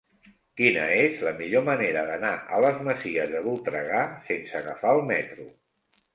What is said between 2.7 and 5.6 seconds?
Masies de Voltregà sense agafar el metro?